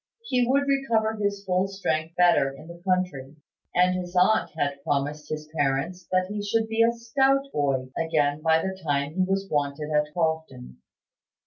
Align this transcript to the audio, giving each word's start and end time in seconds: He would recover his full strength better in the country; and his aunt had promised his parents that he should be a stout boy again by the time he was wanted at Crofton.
He 0.23 0.47
would 0.47 0.63
recover 0.67 1.13
his 1.13 1.43
full 1.45 1.67
strength 1.67 2.15
better 2.15 2.49
in 2.51 2.65
the 2.67 2.81
country; 2.83 3.35
and 3.75 3.93
his 3.93 4.15
aunt 4.15 4.49
had 4.57 4.81
promised 4.83 5.29
his 5.29 5.47
parents 5.55 6.07
that 6.11 6.25
he 6.27 6.41
should 6.41 6.67
be 6.67 6.81
a 6.81 6.91
stout 6.91 7.43
boy 7.53 7.89
again 7.95 8.41
by 8.41 8.63
the 8.63 8.75
time 8.83 9.13
he 9.13 9.21
was 9.23 9.47
wanted 9.51 9.91
at 9.95 10.11
Crofton. 10.11 10.77